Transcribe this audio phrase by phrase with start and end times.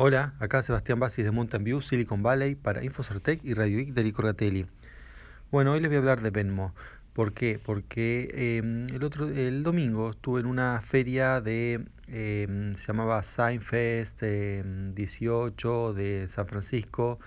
[0.00, 4.04] Hola, acá Sebastián Basis de Mountain View, Silicon Valley para Infocertec y Radio Geek de
[4.04, 4.64] Rico Gatelli.
[5.50, 6.72] Bueno, hoy les voy a hablar de Venmo.
[7.14, 7.58] ¿Por qué?
[7.60, 14.22] Porque em, el otro el domingo estuve en una feria de em, se llamaba Signfest
[14.22, 17.18] 18 em, de San Francisco,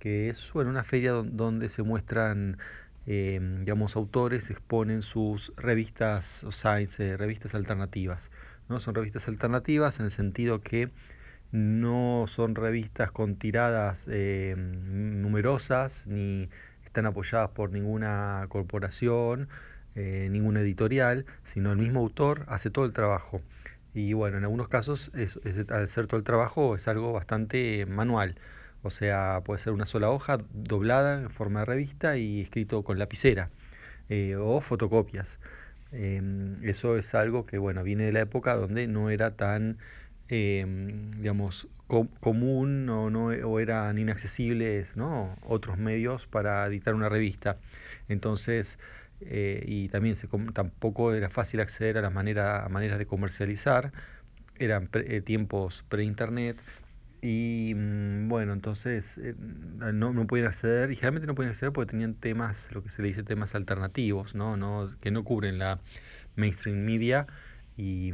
[0.00, 2.58] que es bueno, una feria donde se muestran
[3.06, 8.32] digamos autores exponen sus revistas o sites, eh, revistas alternativas,
[8.68, 8.80] ¿no?
[8.80, 10.90] Son revistas alternativas en el sentido que
[11.52, 16.48] no son revistas con tiradas eh, numerosas ni
[16.84, 19.48] están apoyadas por ninguna corporación,
[19.94, 23.40] eh, ninguna editorial, sino el mismo autor hace todo el trabajo.
[23.94, 25.38] Y bueno, en algunos casos es,
[25.70, 28.36] al ser todo el trabajo es algo bastante manual.
[28.82, 32.98] O sea, puede ser una sola hoja doblada en forma de revista y escrito con
[32.98, 33.50] lapicera
[34.08, 35.40] eh, o fotocopias.
[36.62, 39.78] eso es algo que bueno viene de la época donde no era tan
[40.30, 41.68] Em, digamos,
[42.20, 45.36] común o, no, o eran inaccesibles ¿no?
[45.42, 47.58] otros medios para editar una revista.
[48.08, 48.78] Entonces,
[49.20, 53.92] eh, y también se, tampoco era fácil acceder a las manera, maneras de comercializar,
[54.58, 56.62] eran eh, tiempos pre-internet.
[57.22, 61.90] Y mm, bueno, entonces eh, no, no podían acceder, y generalmente no podían acceder porque
[61.92, 64.56] tenían temas, lo que se le dice temas alternativos, ¿no?
[64.56, 65.80] No, que no cubren la
[66.36, 67.26] mainstream media
[67.76, 68.12] y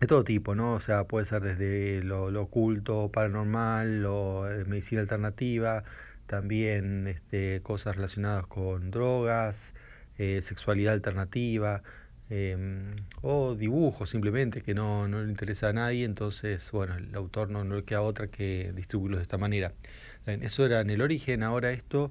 [0.00, 0.74] de todo tipo, ¿no?
[0.74, 5.84] O sea, puede ser desde lo, oculto, paranormal, lo, eh, medicina alternativa,
[6.26, 9.74] también este, cosas relacionadas con drogas,
[10.18, 11.82] eh, sexualidad alternativa,
[12.30, 17.50] em, o dibujos simplemente que no, no, le interesa a nadie, entonces, bueno, el autor
[17.50, 19.72] no, no le queda otra que distribuirlos de esta manera.
[20.26, 22.10] Eso era en el origen, ahora esto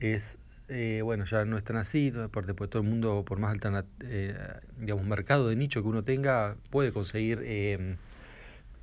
[0.00, 3.58] es eh, bueno, ya no es tan así, porque pues, todo el mundo, por más
[4.00, 4.36] eh,
[4.78, 7.96] digamos, mercado de nicho que uno tenga, puede conseguir, em,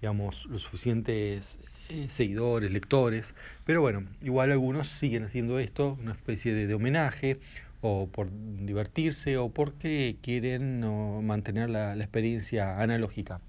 [0.02, 3.33] digamos, los suficientes eh, seguidores, lectores,
[3.66, 7.39] pero bueno, igual algunos siguen haciendo esto, una especie de, homenaje,
[7.81, 10.81] o por divertirse, o porque quieren
[11.25, 13.41] mantener la, experiencia analógica.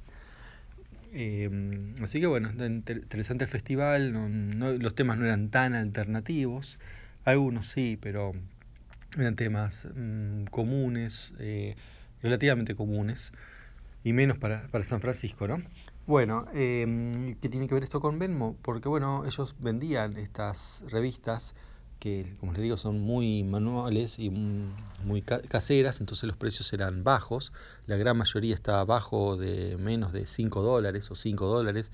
[1.13, 4.13] Em, así que bueno, interesante el festival,
[4.81, 6.79] los temas no eran tan alternativos,
[7.25, 8.33] algunos sí, pero
[9.19, 11.77] eran temas mm, comunes, eh,
[12.23, 13.33] relativamente comunes,
[14.05, 15.63] y menos para, para San Francisco, ¿no?
[16.07, 18.57] Bueno, eh, ¿qué tiene que ver esto con Venmo?
[18.63, 21.55] Porque bueno, ellos vendían estas revistas
[22.01, 27.53] que, como les digo, son muy manuales y muy caseras, entonces los precios eran bajos,
[27.87, 31.93] la gran mayoría estaba bajo de menos de 5 dólares o 5 dólares,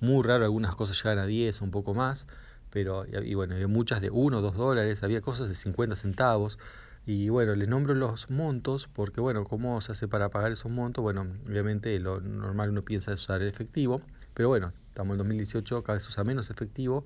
[0.00, 2.28] muy raro algunas cosas llegan a 10 o un poco más,
[2.72, 6.58] pero y, bueno, había muchas de 1 o 2 dólares, había cosas de 50 centavos.
[7.04, 11.02] Y bueno, les nombro los montos porque, bueno, ¿cómo se hace para pagar esos montos?
[11.02, 14.00] Bueno, obviamente lo normal uno piensa es usar el efectivo,
[14.34, 17.04] pero bueno, estamos en 2018, cada vez usa menos efectivo.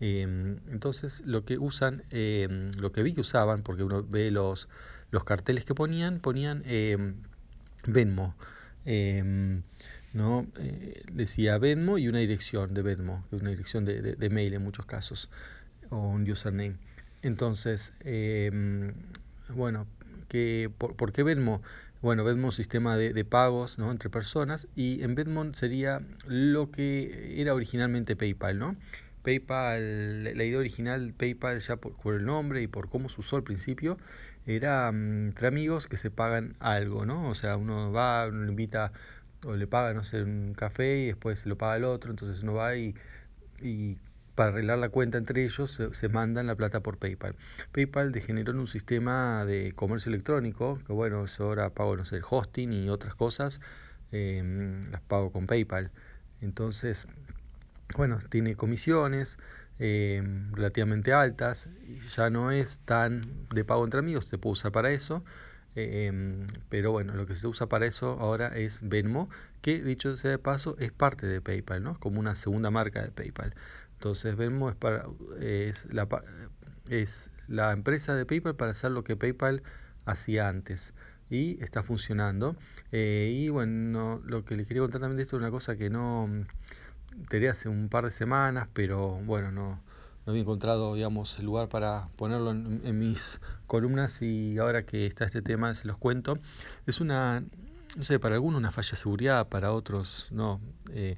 [0.00, 4.68] Em, entonces, lo que usan, em, lo que vi que usaban, porque uno ve los,
[5.10, 7.14] los carteles que ponían, ponían eh,
[7.86, 8.34] Venmo.
[10.16, 10.46] ¿No?
[10.58, 14.86] Eh, decía Venmo y una dirección de Venmo, una dirección de, de, mail en muchos
[14.86, 15.28] casos,
[15.90, 16.76] o un username.
[17.22, 18.94] Entonces, em,
[19.50, 19.86] bueno,
[20.28, 21.62] que, por, qué Venmo?
[22.00, 23.90] Bueno, Venmo es un sistema de, de, pagos ¿no?
[23.90, 28.76] entre personas y en Venmo sería lo que era originalmente PayPal, ¿no?
[29.22, 33.36] PayPal, la idea original PayPal ya por, por, el nombre y por cómo se usó
[33.36, 33.98] al principio,
[34.46, 37.28] era mm, entre amigos que se pagan algo, ¿no?
[37.28, 38.92] O sea, uno va, uno invita
[39.44, 42.42] o le paga, no sé, un café y después se lo paga el otro, entonces
[42.42, 42.94] uno va y,
[43.62, 43.98] y
[44.36, 47.34] para arreglar la cuenta entre ellos se, mandan la plata por PayPal.
[47.72, 52.16] PayPal degeneró en un sistema de comercio electrónico, que bueno, eso ahora pago, no sé,
[52.16, 53.60] el hosting y otras cosas,
[54.12, 55.90] em, las pago con PayPal.
[56.42, 57.08] Entonces,
[57.96, 59.38] bueno, tiene comisiones
[59.78, 64.72] em, relativamente altas, y ya no es tan de pago entre amigos, se puede usar
[64.72, 65.24] para eso.
[65.76, 69.28] Em, pero bueno, lo que se usa para eso ahora es Venmo,
[69.60, 71.98] que dicho sea de paso es parte de PayPal, ¿no?
[72.00, 73.54] Como una segunda marca de PayPal.
[73.94, 75.06] Entonces Venmo es, para,
[75.40, 76.08] es, la,
[76.88, 79.62] es la empresa de PayPal para hacer lo que PayPal
[80.06, 80.94] hacía antes
[81.28, 82.56] y está funcionando.
[82.92, 85.90] Eh, y bueno, lo que les quería contar también de esto es una cosa que
[85.90, 86.28] no
[87.28, 89.80] tenía hace un par de semanas, pero bueno, no,
[90.26, 95.24] no había encontrado, digamos, el lugar para ponerlo en, mis columnas y ahora que está
[95.24, 96.38] este tema se los cuento.
[96.86, 97.44] Es una,
[97.96, 100.60] no sé, para algunos una falla de seguridad, para otros no,
[100.92, 101.16] eh,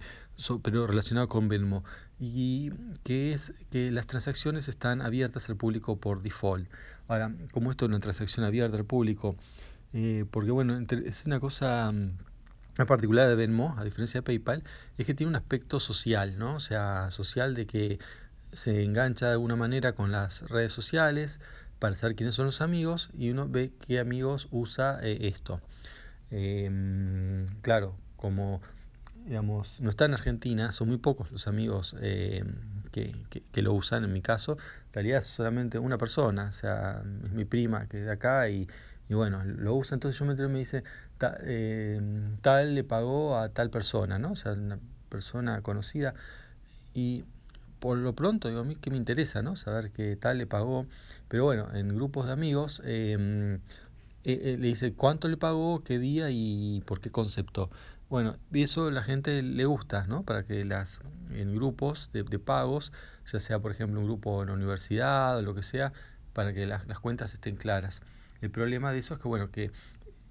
[0.63, 1.85] pero relacionado con Venmo.
[2.21, 2.71] Y
[3.03, 6.69] que es que las transacciones están abiertas al público por default.
[7.09, 9.37] Ahora, como esto es una transacción abierta al público,
[9.95, 11.91] eh, porque bueno, es una cosa
[12.77, 14.63] la particularidad de Venmo, a diferencia de PayPal,
[14.99, 16.55] es que tiene un aspecto social, ¿no?
[16.55, 17.99] O sea, social de que
[18.53, 21.41] se engancha de alguna manera con las redes sociales
[21.79, 25.61] para saber quiénes son los amigos y uno ve qué amigos usa eh, esto.
[26.31, 28.61] Em, claro, como
[29.29, 32.45] digamos, no está en Argentina, son muy pocos los amigos eh,
[32.93, 33.15] que,
[33.53, 34.57] que, lo usan, en mi caso,
[34.87, 38.49] en realidad es solamente una persona, o sea, es mi prima que es de acá
[38.49, 38.67] y,
[39.09, 40.83] y bueno, lo usa, entonces yo me entero y me dice,
[41.43, 42.01] eh,
[42.41, 44.33] tal le pagó a tal persona, ¿no?
[44.33, 44.79] O sea, una
[45.11, 46.15] persona conocida
[46.95, 47.25] y
[47.81, 49.57] por lo pronto, digo, a mí que me interesa, ¿no?
[49.57, 50.87] Saber que tal le pagó,
[51.29, 53.59] pero bueno, en grupos de amigos eh,
[54.25, 57.71] le dice cuánto le pagó, qué día y por qué concepto.
[58.11, 60.23] Bueno, y eso la gente le gusta, ¿no?
[60.23, 61.01] Para que las
[61.33, 62.93] en grupos de, pagos,
[63.31, 65.93] ya sea por ejemplo un grupo en la universidad o lo que sea,
[66.33, 68.03] para que las, las cuentas estén claras.
[68.41, 69.71] El problema de eso es que, bueno, que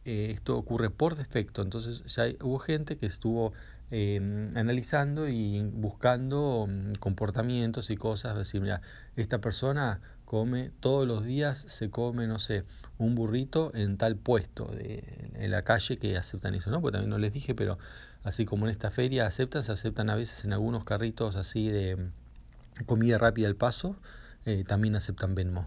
[0.05, 1.61] eh, esto ocurre por defecto.
[1.61, 3.53] Entonces ya hubo gente que estuvo
[3.92, 4.18] eh,
[4.56, 8.38] analizando y buscando mm, comportamientos y cosas.
[8.38, 8.81] Decir, mira,
[9.16, 12.66] esta persona come todos los días, se come, no sé,
[12.98, 15.04] un burrito en tal puesto de,
[15.36, 16.81] en la calle que aceptan eso, ¿no?
[16.81, 17.78] Porque también no les dije, pero
[18.24, 21.95] así como en esta feria aceptan, se aceptan a veces en algunos carritos así de
[21.95, 23.95] mm, comida rápida al paso,
[24.45, 25.66] eh, también aceptan Venmo.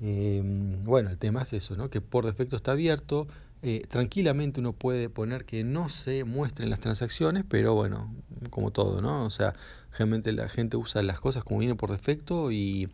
[0.00, 0.42] Eh,
[0.84, 1.88] bueno, el tema es eso, ¿no?
[1.88, 3.28] Que por defecto está abierto.
[3.62, 8.14] Eh, tranquilamente uno puede poner que no se muestren las transacciones, pero bueno,
[8.50, 9.24] como todo, ¿no?
[9.24, 9.54] O sea,
[9.90, 12.88] generalmente la gente usa las cosas como viene por defecto y,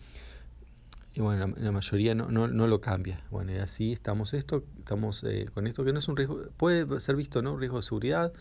[1.15, 3.21] y bueno, la, mayoría no, no, no, lo cambia.
[3.31, 7.01] Bueno, y así estamos esto, estamos eh, con esto que no es un riesgo, puede
[7.01, 7.55] ser visto, ¿no?
[7.55, 8.33] Un riesgo de seguridad.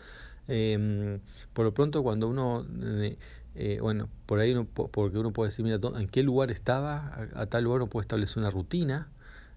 [0.48, 1.18] Eh,
[1.52, 3.18] por lo pronto, cuando uno, eh,
[3.54, 7.42] eh, bueno, por ahí uno, porque uno puede decir, mira, en qué lugar estaba, a,
[7.42, 9.08] a tal lugar uno puede establecer una rutina.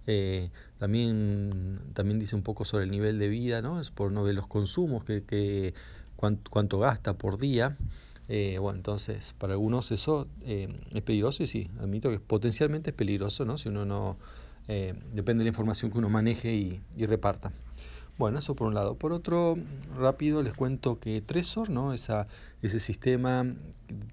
[0.08, 3.80] Eh, también, también dice un poco sobre el nivel de vida, ¿no?
[3.82, 5.74] Es por no ver los consumos, que, que
[6.16, 7.78] cuánto, cuánto gasta por día.
[8.28, 12.96] Eh, bueno, entonces, para algunos eso eh, es peligroso y sí, admito que potencialmente es
[12.96, 13.58] peligroso, ¿no?
[13.58, 14.18] Si uno no,
[14.68, 17.52] depende de la información que uno maneje y, y, reparta.
[18.18, 18.96] Bueno, eso por un lado.
[18.96, 19.58] Por otro,
[19.96, 21.94] rápido les cuento que Trezor, ¿no?
[21.94, 22.28] Esa,
[22.62, 23.46] ese sistema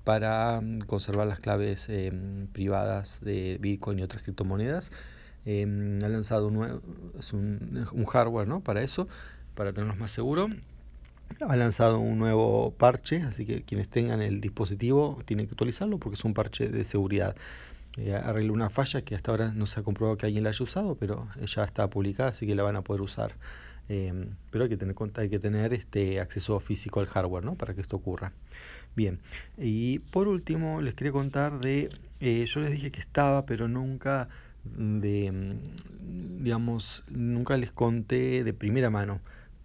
[0.04, 1.88] para conservar las claves
[2.52, 4.90] privadas de Bitcoin y otras criptomonedas,
[5.46, 6.80] eh, ha lanzado un, nuevo,
[7.18, 8.60] es un, un hardware, ¿no?
[8.60, 9.08] Para eso,
[9.54, 10.50] para tenerlos más seguros
[11.40, 16.14] ha lanzado un nuevo parche, así que quienes tengan el dispositivo tienen que actualizarlo porque
[16.14, 17.36] es un parche de seguridad.
[17.96, 18.14] Eh,
[18.50, 21.28] una falla que hasta ahora no se ha comprobado que alguien la haya usado, pero
[21.44, 23.34] ya está publicada, así que la van a poder usar.
[23.88, 27.54] Eh, pero hay que tener hay que tener este acceso físico al hardware, ¿no?
[27.54, 28.32] Para que esto ocurra.
[28.96, 29.20] Bien.
[29.58, 31.90] Y por último les quería contar de,
[32.20, 34.28] eh, yo les dije que estaba, pero nunca
[34.64, 35.56] de,
[36.40, 39.20] digamos, nunca les conté de primera mano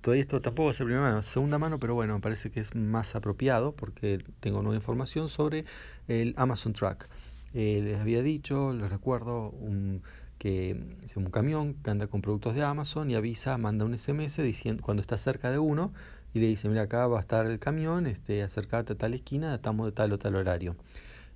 [0.08, 2.76] Todavía esto tampoco es de primera mano, segunda mano, pero bueno, me parece que es
[2.76, 5.66] más apropiado porque tengo nueva información sobre
[6.08, 7.10] el Amazon Track.
[7.54, 10.04] Eh, les había dicho, les recuerdo, un,
[10.38, 14.42] que es un camión que anda con productos de Amazon y avisa, manda un SMS
[14.42, 15.92] diciendo cuando está cerca de uno
[16.34, 19.56] y le dice, mira, acá va a estar el camión, este, acércate a tal esquina,
[19.56, 20.78] estamos de tal o tal horario.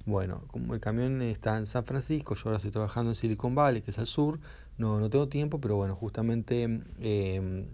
[0.06, 3.82] Bueno, como el camión está en San Francisco, yo ahora estoy trabajando en Silicon Valley,
[3.82, 4.40] que es al sur,
[4.78, 7.66] no, no tengo tiempo, pero bueno, justamente eh,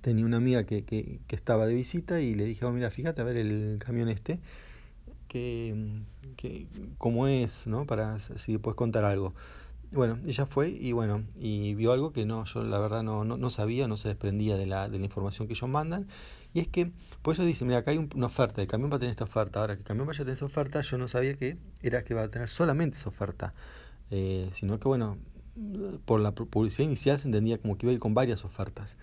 [0.00, 3.22] tenía una amiga que, que, que, estaba de visita y le dije, oh, mira, fíjate
[3.22, 4.38] a ver el camión este,
[5.28, 6.02] que,
[6.36, 6.66] que
[6.98, 7.86] cómo es, ¿no?
[7.86, 9.34] Para si puedes contar algo.
[9.92, 13.36] Bueno, ella fue y bueno, y vio algo que no, yo la verdad no, no,
[13.36, 16.08] no sabía, no se desprendía de la, de la información que ellos mandan.
[16.54, 18.96] Y es que, por eso dice, mira, acá hay un, una oferta, el camión va
[18.96, 19.60] a tener esta oferta.
[19.60, 22.14] Ahora que el camión vaya a tener esa oferta, yo no sabía que era que
[22.14, 23.54] va a tener solamente esa oferta.
[24.10, 25.18] Eh, sino que bueno,
[26.06, 28.96] por la publicidad inicial se entendía como que iba a ir con varias ofertas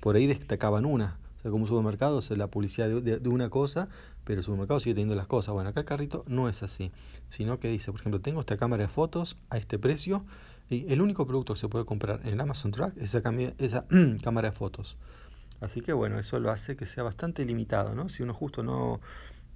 [0.00, 1.18] por ahí destacaban una.
[1.40, 3.88] O sea, como un supermercado es la publicidad de, una cosa,
[4.24, 5.54] pero el supermercado sigue teniendo las cosas.
[5.54, 6.92] Bueno, acá el carrito no es así,
[7.30, 10.26] sino que dice, por ejemplo, tengo esta cámara de fotos a este precio
[10.68, 13.86] y el único producto que se puede comprar en el Amazon Track es esa, esa
[14.22, 14.98] cámara de fotos.
[15.62, 18.10] Así que bueno, eso lo hace que sea bastante limitado, ¿no?
[18.10, 19.00] Si uno justo no,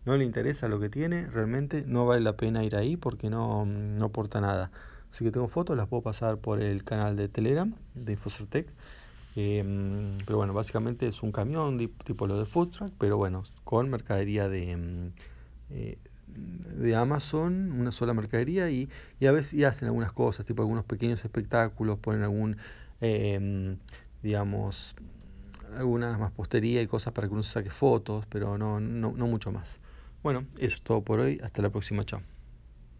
[0.06, 3.66] no le interesa lo que tiene, realmente no vale la pena ir ahí porque no,
[3.66, 4.70] no aporta nada.
[5.10, 8.68] Así que tengo fotos, las puedo pasar por el canal de Telegram de Infocertec
[9.36, 9.64] eh,
[10.26, 14.48] pero bueno, básicamente es un camión tipo lo de food truck, pero bueno, con mercadería
[14.48, 15.12] de,
[15.70, 18.88] eh, de Amazon, una sola mercadería y,
[19.20, 22.58] y a veces hacen algunas cosas, tipo algunos pequeños espectáculos, ponen algún,
[23.00, 23.76] eh,
[24.22, 24.94] digamos,
[25.76, 29.26] alguna más postería y cosas para que uno se saque fotos, pero no, no, no
[29.26, 29.80] mucho más.
[30.22, 32.33] Bueno, eso es todo por hoy, hasta la próxima, chao.